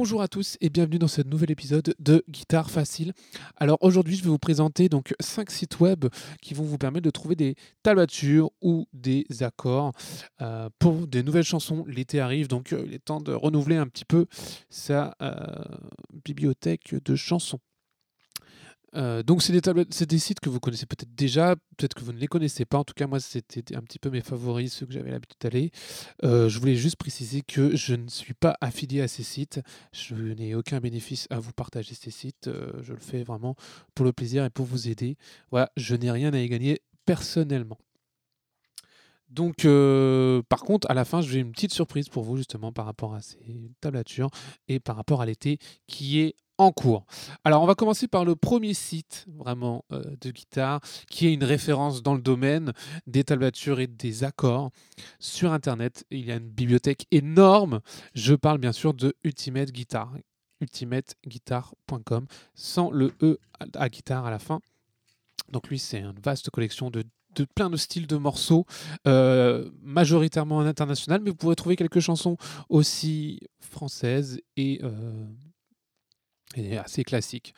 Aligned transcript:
Bonjour 0.00 0.22
à 0.22 0.28
tous 0.28 0.56
et 0.60 0.70
bienvenue 0.70 1.00
dans 1.00 1.08
ce 1.08 1.22
nouvel 1.22 1.50
épisode 1.50 1.92
de 1.98 2.22
Guitare 2.28 2.70
Facile. 2.70 3.14
Alors 3.56 3.78
aujourd'hui, 3.80 4.14
je 4.14 4.22
vais 4.22 4.30
vous 4.30 4.38
présenter 4.38 4.88
donc 4.88 5.12
cinq 5.18 5.50
sites 5.50 5.80
web 5.80 6.04
qui 6.40 6.54
vont 6.54 6.62
vous 6.62 6.78
permettre 6.78 7.04
de 7.04 7.10
trouver 7.10 7.34
des 7.34 7.56
tablatures 7.82 8.52
ou 8.62 8.86
des 8.92 9.26
accords 9.40 9.90
euh, 10.40 10.68
pour 10.78 11.08
des 11.08 11.24
nouvelles 11.24 11.42
chansons. 11.42 11.84
L'été 11.88 12.20
arrive, 12.20 12.46
donc 12.46 12.72
euh, 12.72 12.84
il 12.86 12.94
est 12.94 13.04
temps 13.04 13.20
de 13.20 13.32
renouveler 13.32 13.74
un 13.74 13.88
petit 13.88 14.04
peu 14.04 14.26
sa 14.70 15.16
euh, 15.20 15.34
bibliothèque 16.24 16.94
de 17.04 17.16
chansons. 17.16 17.58
Euh, 18.94 19.22
donc 19.22 19.42
c'est 19.42 19.52
des 19.52 19.60
tablettes, 19.60 19.92
c'est 19.92 20.08
des 20.08 20.18
sites 20.18 20.40
que 20.40 20.48
vous 20.48 20.60
connaissez 20.60 20.86
peut-être 20.86 21.14
déjà, 21.14 21.56
peut-être 21.76 21.94
que 21.94 22.02
vous 22.02 22.12
ne 22.12 22.18
les 22.18 22.26
connaissez 22.26 22.64
pas. 22.64 22.78
En 22.78 22.84
tout 22.84 22.94
cas, 22.94 23.06
moi 23.06 23.20
c'était 23.20 23.76
un 23.76 23.82
petit 23.82 23.98
peu 23.98 24.10
mes 24.10 24.20
favoris, 24.20 24.72
ceux 24.72 24.86
que 24.86 24.92
j'avais 24.92 25.10
l'habitude 25.10 25.38
d'aller. 25.40 25.70
Euh, 26.24 26.48
je 26.48 26.58
voulais 26.58 26.76
juste 26.76 26.96
préciser 26.96 27.42
que 27.42 27.76
je 27.76 27.94
ne 27.94 28.08
suis 28.08 28.34
pas 28.34 28.56
affilié 28.60 29.02
à 29.02 29.08
ces 29.08 29.22
sites. 29.22 29.60
Je 29.92 30.14
n'ai 30.14 30.54
aucun 30.54 30.80
bénéfice 30.80 31.26
à 31.30 31.38
vous 31.38 31.52
partager 31.52 31.94
ces 31.94 32.10
sites. 32.10 32.48
Euh, 32.48 32.72
je 32.82 32.92
le 32.92 33.00
fais 33.00 33.22
vraiment 33.22 33.56
pour 33.94 34.04
le 34.04 34.12
plaisir 34.12 34.44
et 34.44 34.50
pour 34.50 34.66
vous 34.66 34.88
aider. 34.88 35.16
Voilà, 35.50 35.70
je 35.76 35.94
n'ai 35.94 36.10
rien 36.10 36.32
à 36.32 36.38
y 36.38 36.48
gagner 36.48 36.80
personnellement. 37.04 37.78
Donc, 39.30 39.66
par 40.48 40.60
contre, 40.60 40.90
à 40.90 40.94
la 40.94 41.04
fin, 41.04 41.20
j'ai 41.20 41.40
une 41.40 41.52
petite 41.52 41.72
surprise 41.72 42.08
pour 42.08 42.24
vous 42.24 42.36
justement 42.36 42.72
par 42.72 42.86
rapport 42.86 43.14
à 43.14 43.20
ces 43.20 43.70
tablatures 43.80 44.30
et 44.68 44.80
par 44.80 44.96
rapport 44.96 45.20
à 45.20 45.26
l'été 45.26 45.58
qui 45.86 46.20
est 46.20 46.34
en 46.58 46.72
cours. 46.72 47.06
Alors, 47.44 47.62
on 47.62 47.66
va 47.66 47.76
commencer 47.76 48.08
par 48.08 48.24
le 48.24 48.34
premier 48.34 48.74
site 48.74 49.24
vraiment 49.28 49.84
euh, 49.92 50.02
de 50.20 50.30
guitare 50.30 50.80
qui 51.08 51.28
est 51.28 51.32
une 51.32 51.44
référence 51.44 52.02
dans 52.02 52.14
le 52.14 52.20
domaine 52.20 52.72
des 53.06 53.22
tablatures 53.22 53.78
et 53.78 53.86
des 53.86 54.24
accords 54.24 54.70
sur 55.20 55.52
Internet. 55.52 56.04
Il 56.10 56.26
y 56.26 56.32
a 56.32 56.36
une 56.36 56.50
bibliothèque 56.50 57.06
énorme. 57.12 57.80
Je 58.14 58.34
parle 58.34 58.58
bien 58.58 58.72
sûr 58.72 58.92
de 58.92 59.14
Ultimate 59.22 59.70
Guitar, 59.70 60.12
ultimateguitar.com, 60.60 62.26
sans 62.54 62.90
le 62.90 63.12
E 63.22 63.38
à 63.74 63.88
guitare 63.88 64.26
à 64.26 64.30
la 64.30 64.40
fin. 64.40 64.60
Donc 65.52 65.68
lui, 65.68 65.78
c'est 65.78 66.00
une 66.00 66.18
vaste 66.20 66.50
collection 66.50 66.90
de 66.90 67.04
plein 67.54 67.70
de 67.70 67.76
styles 67.76 68.06
de 68.06 68.16
morceaux, 68.16 68.66
euh, 69.06 69.70
majoritairement 69.82 70.56
en 70.56 70.66
international, 70.66 71.20
mais 71.22 71.30
vous 71.30 71.36
pourrez 71.36 71.56
trouver 71.56 71.76
quelques 71.76 72.00
chansons 72.00 72.36
aussi 72.68 73.40
françaises 73.60 74.40
et 74.56 74.80
euh, 74.82 75.26
assez 76.78 77.04
classique. 77.04 77.54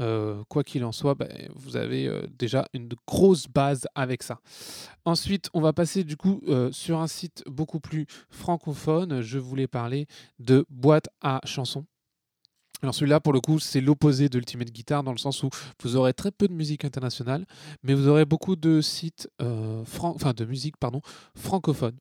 Euh, 0.00 0.42
quoi 0.48 0.64
qu'il 0.64 0.84
en 0.84 0.90
soit, 0.90 1.14
ben, 1.14 1.30
vous 1.54 1.76
avez 1.76 2.10
déjà 2.36 2.66
une 2.72 2.88
grosse 3.06 3.46
base 3.46 3.86
avec 3.94 4.24
ça. 4.24 4.40
Ensuite, 5.04 5.50
on 5.54 5.60
va 5.60 5.72
passer 5.72 6.02
du 6.02 6.16
coup 6.16 6.40
sur 6.72 7.00
un 7.00 7.06
site 7.06 7.44
beaucoup 7.46 7.78
plus 7.78 8.06
francophone. 8.28 9.20
Je 9.20 9.38
voulais 9.38 9.68
parler 9.68 10.06
de 10.40 10.66
boîte 10.68 11.08
à 11.20 11.40
chansons. 11.44 11.86
Alors 12.84 12.94
celui-là, 12.94 13.18
pour 13.18 13.32
le 13.32 13.40
coup, 13.40 13.58
c'est 13.58 13.80
l'opposé 13.80 14.28
de 14.28 14.38
Ultimate 14.38 14.70
Guitar 14.70 15.02
dans 15.02 15.12
le 15.12 15.18
sens 15.18 15.42
où 15.42 15.50
vous 15.82 15.96
aurez 15.96 16.14
très 16.14 16.30
peu 16.30 16.48
de 16.48 16.52
musique 16.52 16.84
internationale, 16.84 17.46
mais 17.82 17.94
vous 17.94 18.08
aurez 18.08 18.24
beaucoup 18.24 18.56
de 18.56 18.80
sites, 18.80 19.28
enfin 19.40 20.32
de 20.34 20.44
musique 20.44 20.76
pardon, 20.76 21.00
francophone. 21.34 21.96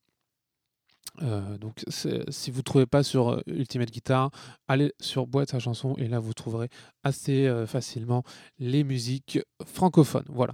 Euh, 1.22 1.58
donc 1.58 1.84
si 1.90 2.50
vous 2.50 2.58
ne 2.58 2.64
trouvez 2.64 2.86
pas 2.86 3.03
sur 3.03 3.30
euh, 3.30 3.42
Ultimate 3.48 3.92
Guitar, 3.92 4.31
allez 4.67 4.94
sur 5.00 5.28
Boîte 5.28 5.53
à 5.53 5.59
chansons 5.59 5.95
et 5.98 6.08
là 6.08 6.20
vous 6.20 6.34
trouverez 6.34 6.70
assez 7.03 7.45
euh, 7.45 7.68
facilement 7.68 8.23
les 8.58 8.84
musiques 8.84 9.40
francophones. 9.66 10.25
Voilà. 10.30 10.53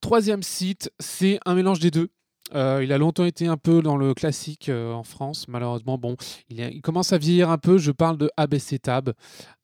Troisième 0.00 0.42
site, 0.42 0.90
c'est 0.98 1.38
un 1.46 1.54
mélange 1.54 1.78
des 1.78 1.90
deux. 1.90 2.10
Il 2.54 2.92
a 2.92 2.98
longtemps 2.98 3.24
été 3.24 3.46
un 3.46 3.56
peu 3.56 3.82
dans 3.82 3.96
le 3.96 4.14
classique 4.14 4.70
en 4.70 5.02
France, 5.02 5.46
malheureusement. 5.48 5.98
Bon, 5.98 6.16
il, 6.48 6.80
commence 6.82 7.12
à 7.12 7.18
vieillir 7.18 7.50
un 7.50 7.58
peu. 7.58 7.78
Je 7.78 7.92
parle 7.92 8.18
de 8.18 8.30
ABC 8.36 8.78
Tab 8.78 9.12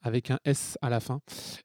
avec 0.03 0.31
un 0.31 0.39
S 0.45 0.79
à 0.81 0.89
la 0.91 1.01
fin. 1.01 1.21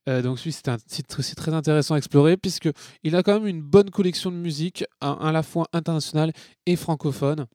donc 0.08 0.40
celui 0.40 0.52
c'est 0.52 0.68
un 0.70 0.78
site 0.88 1.16
aussi 1.18 1.36
très 1.36 1.54
intéressant 1.54 1.96
à 1.96 1.98
explorer 1.98 2.36
puisque 2.38 2.70
il 3.04 3.16
a 3.16 3.24
quand 3.24 3.40
même 3.40 3.48
une 3.48 3.62
bonne 3.62 3.90
collection 3.90 4.32
de 4.32 4.38
musique, 4.38 4.84
à 5.02 5.32
la 5.32 5.44
fois 5.44 5.68
internationale 5.74 6.34
et 6.66 6.76
francophone. 6.76 7.46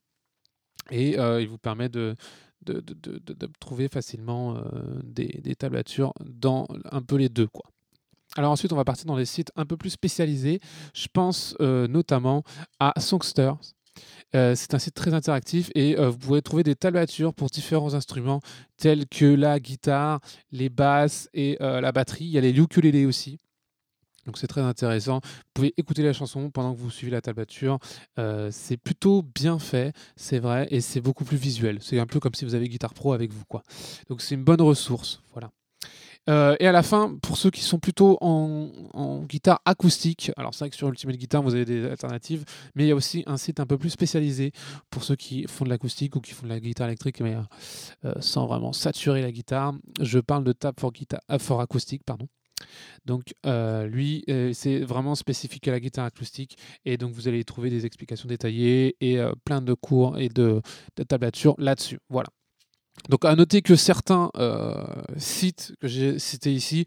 Et 0.90 1.18
euh, 1.18 1.40
il 1.40 1.48
vous 1.48 1.58
permet 1.58 1.88
de, 1.88 2.16
trouver 3.60 3.88
facilement 3.88 4.56
euh, 4.56 4.60
des, 5.04 5.54
tablatures 5.54 6.12
dans 6.24 6.66
un 6.90 7.02
peu 7.02 7.16
les 7.16 7.28
deux. 7.28 7.48
Alors 8.36 8.52
ensuite, 8.52 8.72
on 8.72 8.76
va 8.76 8.84
partir 8.84 9.06
dans 9.06 9.16
les 9.16 9.24
sites 9.24 9.50
un 9.56 9.66
peu 9.66 9.76
plus 9.76 9.90
spécialisés. 9.90 10.60
Je 10.94 11.08
pense 11.12 11.56
euh, 11.60 11.88
notamment 11.88 12.44
à 12.78 12.92
Songster. 13.00 13.52
c'est 14.32 14.74
un 14.74 14.78
site 14.78 14.94
très 14.94 15.14
interactif 15.14 15.70
et 15.74 15.96
vous 15.96 16.18
pouvez 16.18 16.42
trouver 16.42 16.62
des 16.62 16.76
tablatures 16.76 17.34
pour 17.34 17.48
différents 17.48 17.94
instruments 17.94 18.40
tels 18.76 19.06
que 19.08 19.24
la 19.24 19.58
guitare, 19.58 20.20
les 20.52 20.68
basses 20.68 21.28
et 21.34 21.56
la 21.60 21.90
batterie. 21.92 22.26
Il 22.26 22.30
y 22.30 22.38
a 22.38 22.42
les 22.42 22.56
ukulélés 22.56 23.06
aussi. 23.06 23.38
Donc 24.28 24.36
c'est 24.36 24.46
très 24.46 24.60
intéressant. 24.60 25.20
Vous 25.24 25.50
pouvez 25.54 25.74
écouter 25.78 26.02
la 26.02 26.12
chanson 26.12 26.50
pendant 26.50 26.74
que 26.74 26.78
vous 26.78 26.90
suivez 26.90 27.10
la 27.10 27.22
tablature. 27.22 27.78
Euh, 28.18 28.50
c'est 28.52 28.76
plutôt 28.76 29.22
bien 29.22 29.58
fait, 29.58 29.94
c'est 30.16 30.38
vrai, 30.38 30.68
et 30.70 30.82
c'est 30.82 31.00
beaucoup 31.00 31.24
plus 31.24 31.38
visuel. 31.38 31.78
C'est 31.80 31.98
un 31.98 32.04
peu 32.04 32.20
comme 32.20 32.34
si 32.34 32.44
vous 32.44 32.54
avez 32.54 32.68
Guitar 32.68 32.92
Pro 32.92 33.14
avec 33.14 33.32
vous. 33.32 33.46
quoi. 33.48 33.62
Donc 34.10 34.20
c'est 34.20 34.34
une 34.34 34.44
bonne 34.44 34.60
ressource. 34.60 35.22
Voilà. 35.32 35.50
Euh, 36.28 36.56
et 36.60 36.66
à 36.66 36.72
la 36.72 36.82
fin, 36.82 37.16
pour 37.22 37.36
ceux 37.38 37.50
qui 37.50 37.62
sont 37.62 37.78
plutôt 37.78 38.18
en, 38.20 38.68
guitare 39.28 39.60
acoustique, 39.64 40.30
alors 40.36 40.54
c'est 40.54 40.64
vrai 40.64 40.70
que 40.70 40.76
sur 40.76 40.88
Ultimate 40.88 41.16
Guitar, 41.16 41.42
vous 41.42 41.54
avez 41.54 41.64
des 41.64 41.84
alternatives, 41.86 42.44
mais 42.74 42.84
il 42.84 42.88
y 42.88 42.92
a 42.92 42.94
aussi 42.94 43.22
un 43.26 43.36
site 43.36 43.60
un 43.60 43.66
peu 43.66 43.78
plus 43.78 43.90
spécialisé 43.90 44.52
pour 44.90 45.04
ceux 45.04 45.16
qui 45.16 45.46
font 45.48 45.64
de 45.64 45.70
l'acoustique 45.70 46.16
ou 46.16 46.20
qui 46.20 46.32
font 46.32 46.44
de 46.44 46.50
la 46.50 46.60
guitare 46.60 46.88
électrique, 46.88 47.20
mais 47.20 47.36
euh, 48.04 48.12
sans 48.20 48.46
vraiment 48.46 48.72
saturer 48.72 49.22
la 49.22 49.32
guitare. 49.32 49.74
Je 50.00 50.18
parle 50.18 50.44
de 50.44 50.52
Tab 50.52 50.78
for, 50.78 50.92
guitar, 50.92 51.20
for 51.38 51.60
Acoustic, 51.60 52.04
pardon. 52.04 52.28
Donc 53.04 53.34
euh, 53.46 53.86
lui, 53.86 54.24
euh, 54.28 54.52
c'est 54.52 54.80
vraiment 54.80 55.14
spécifique 55.14 55.66
à 55.68 55.70
la 55.70 55.80
guitare 55.80 56.04
acoustique 56.04 56.58
et 56.84 56.96
donc 56.96 57.12
vous 57.12 57.28
allez 57.28 57.44
trouver 57.44 57.70
des 57.70 57.86
explications 57.86 58.28
détaillées 58.28 58.96
et 59.00 59.18
euh, 59.18 59.32
plein 59.44 59.62
de 59.62 59.74
cours 59.74 60.18
et 60.18 60.28
de, 60.28 60.60
tablatures 61.08 61.54
là-dessus. 61.58 61.98
Voilà. 62.08 62.28
Donc 63.08 63.24
à 63.24 63.34
noter 63.34 63.62
que 63.62 63.76
certains 63.76 64.30
sites 65.16 65.74
que 65.80 65.88
j'ai 65.88 66.18
cités 66.18 66.52
ici 66.52 66.84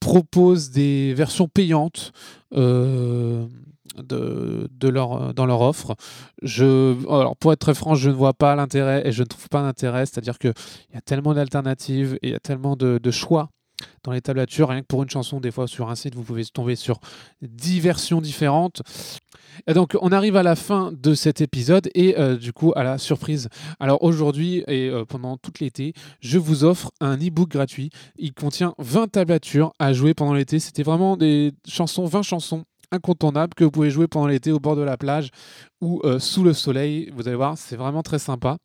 proposent 0.00 0.70
des 0.70 1.14
versions 1.14 1.48
payantes 1.48 2.12
de, 2.52 3.48
de 3.98 4.88
leur, 4.88 5.34
dans 5.34 5.46
leur 5.46 5.60
offre. 5.60 5.96
Je, 6.42 6.94
alors 7.08 7.36
pour 7.36 7.52
être 7.52 7.60
très 7.60 7.74
franc, 7.74 7.94
je 7.94 8.10
ne 8.10 8.14
vois 8.14 8.34
pas 8.34 8.54
l'intérêt 8.56 9.06
et 9.06 9.12
je 9.12 9.22
ne 9.22 9.26
trouve 9.26 9.48
pas 9.48 9.62
d'intérêt, 9.62 10.06
c'est-à-dire 10.06 10.38
qu'il 10.38 10.54
y 10.94 10.96
a 10.96 11.00
tellement 11.00 11.34
d'alternatives 11.34 12.18
et 12.22 12.28
il 12.28 12.32
y 12.32 12.36
a 12.36 12.40
tellement 12.40 12.76
de 12.76 13.10
choix 13.10 13.50
dans 14.04 14.12
les 14.12 14.20
tablatures. 14.20 14.68
Rien 14.68 14.82
que 14.82 14.86
pour 14.86 15.02
une 15.02 15.10
chanson, 15.10 15.40
des 15.40 15.50
fois 15.50 15.66
sur 15.66 15.90
un 15.90 15.94
site, 15.94 16.14
vous 16.14 16.22
pouvez 16.22 16.44
tomber 16.44 16.76
sur 16.76 17.00
10 17.42 17.80
versions 17.80 18.20
différentes. 18.20 18.82
Et 19.66 19.74
donc 19.74 19.96
on 20.00 20.12
arrive 20.12 20.36
à 20.36 20.42
la 20.42 20.56
fin 20.56 20.92
de 20.92 21.14
cet 21.14 21.40
épisode 21.40 21.90
et 21.94 22.18
euh, 22.18 22.36
du 22.36 22.52
coup 22.52 22.72
à 22.74 22.82
la 22.82 22.98
surprise. 22.98 23.48
Alors 23.80 24.02
aujourd'hui 24.02 24.64
et 24.66 24.88
euh, 24.88 25.04
pendant 25.04 25.36
tout 25.36 25.52
l'été, 25.60 25.92
je 26.20 26.38
vous 26.38 26.64
offre 26.64 26.90
un 27.00 27.16
e-book 27.16 27.50
gratuit. 27.50 27.90
Il 28.16 28.32
contient 28.32 28.74
20 28.78 29.08
tablatures 29.12 29.72
à 29.78 29.92
jouer 29.92 30.14
pendant 30.14 30.34
l'été. 30.34 30.58
C'était 30.58 30.82
vraiment 30.82 31.16
des 31.16 31.52
chansons, 31.66 32.06
20 32.06 32.22
chansons 32.22 32.64
incontournables 32.92 33.54
que 33.54 33.64
vous 33.64 33.70
pouvez 33.70 33.90
jouer 33.90 34.06
pendant 34.06 34.26
l'été 34.26 34.52
au 34.52 34.60
bord 34.60 34.76
de 34.76 34.82
la 34.82 34.96
plage 34.96 35.30
ou 35.80 36.00
euh, 36.04 36.18
sous 36.18 36.44
le 36.44 36.52
soleil. 36.52 37.10
Vous 37.14 37.26
allez 37.26 37.36
voir, 37.36 37.58
c'est 37.58 37.76
vraiment 37.76 38.02
très 38.02 38.18
sympa. 38.18 38.58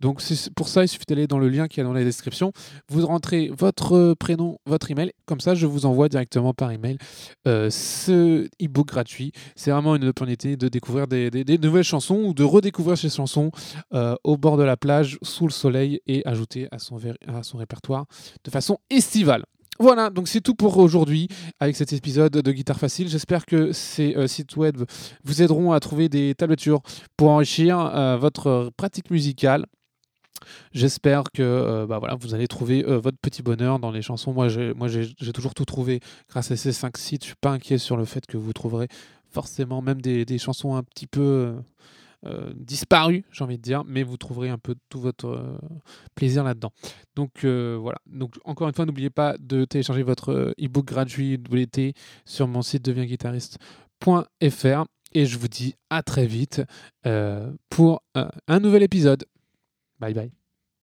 Donc 0.00 0.22
pour 0.56 0.68
ça, 0.68 0.84
il 0.84 0.88
suffit 0.88 1.04
d'aller 1.08 1.26
dans 1.26 1.38
le 1.38 1.48
lien 1.48 1.68
qui 1.68 1.80
est 1.80 1.84
dans 1.84 1.92
la 1.92 2.04
description. 2.04 2.52
Vous 2.88 3.06
rentrez 3.06 3.50
votre 3.56 4.14
prénom, 4.14 4.58
votre 4.66 4.90
email. 4.90 5.12
Comme 5.26 5.40
ça, 5.40 5.54
je 5.54 5.66
vous 5.66 5.86
envoie 5.86 6.08
directement 6.08 6.54
par 6.54 6.70
email 6.70 6.98
euh, 7.46 7.70
ce 7.70 8.46
e-book 8.62 8.88
gratuit. 8.88 9.32
C'est 9.56 9.70
vraiment 9.70 9.96
une 9.96 10.04
opportunité 10.04 10.56
de 10.56 10.68
découvrir 10.68 11.06
des, 11.06 11.58
nouvelles 11.58 11.84
chansons 11.84 12.22
ou 12.24 12.34
de 12.34 12.44
redécouvrir 12.44 12.98
ces 12.98 13.10
chansons 13.10 13.50
euh, 13.94 14.14
au 14.24 14.36
bord 14.36 14.56
de 14.56 14.62
la 14.62 14.76
plage, 14.76 15.18
sous 15.22 15.46
le 15.46 15.52
soleil 15.52 16.00
et 16.06 16.26
ajouter 16.26 16.68
à 16.70 16.78
son 16.78 17.58
répertoire 17.58 18.06
de 18.44 18.50
façon 18.50 18.78
estivale. 18.90 19.44
Voilà, 19.82 20.10
donc 20.10 20.28
c'est 20.28 20.42
tout 20.42 20.54
pour 20.54 20.76
aujourd'hui 20.76 21.26
avec 21.58 21.74
cet 21.74 21.94
épisode 21.94 22.32
de 22.32 22.52
Guitare 22.52 22.78
Facile. 22.78 23.08
J'espère 23.08 23.46
que 23.46 23.72
ces 23.72 24.14
euh, 24.14 24.26
sites 24.26 24.54
web 24.56 24.82
vous 25.24 25.40
aideront 25.40 25.72
à 25.72 25.80
trouver 25.80 26.10
des 26.10 26.34
tablatures 26.34 26.82
pour 27.16 27.30
enrichir 27.30 27.80
euh, 27.80 28.18
votre 28.18 28.70
pratique 28.76 29.10
musicale. 29.10 29.64
J'espère 30.72 31.22
que 31.32 31.42
euh, 31.42 31.86
bah 31.86 31.98
voilà, 31.98 32.14
vous 32.14 32.34
allez 32.34 32.46
trouver 32.46 32.82
votre 32.82 33.16
petit 33.22 33.40
bonheur 33.40 33.78
dans 33.78 33.90
les 33.90 34.02
chansons. 34.02 34.34
Moi, 34.34 34.48
j'ai, 34.48 34.74
toujours 35.32 35.54
tout 35.54 35.64
trouvé 35.64 36.00
grâce 36.28 36.50
à 36.50 36.56
ces 36.56 36.72
cinq 36.72 36.98
sites. 36.98 37.22
Je 37.22 37.28
suis 37.28 37.36
pas 37.40 37.52
inquiet 37.52 37.78
sur 37.78 37.96
le 37.96 38.04
fait 38.04 38.26
que 38.26 38.36
vous 38.36 38.52
trouverez 38.52 38.88
forcément 39.30 39.80
même 39.80 40.02
des 40.02 40.38
chansons 40.38 40.76
un 40.76 40.82
petit 40.82 41.06
peu 41.06 41.54
euh, 42.26 42.52
disparu, 42.54 43.24
j'ai 43.32 43.44
envie 43.44 43.56
de 43.56 43.62
dire, 43.62 43.82
mais 43.84 44.02
vous 44.02 44.18
trouverez 44.18 44.50
un 44.50 44.58
peu 44.58 44.74
tout 44.90 45.00
votre 45.00 45.28
euh, 45.28 45.58
plaisir 46.14 46.44
là-dedans. 46.44 46.70
Donc 47.16 47.44
euh, 47.44 47.78
voilà. 47.80 47.98
Donc 48.06 48.34
encore 48.44 48.68
une 48.68 48.74
fois, 48.74 48.84
n'oubliez 48.84 49.10
pas 49.10 49.36
de 49.38 49.64
télécharger 49.64 50.02
votre 50.02 50.54
e-book 50.62 50.84
gratuit 50.84 51.38
de 51.38 51.92
sur 52.26 52.46
mon 52.46 52.62
site 52.62 52.84
devienguitariste.fr 52.84 54.84
et 55.12 55.26
je 55.26 55.38
vous 55.38 55.48
dis 55.48 55.74
à 55.88 56.02
très 56.02 56.26
vite 56.26 56.62
pour 57.70 58.02
un 58.14 58.60
nouvel 58.60 58.82
épisode. 58.82 59.24
Bye 59.98 60.14
bye. 60.14 60.39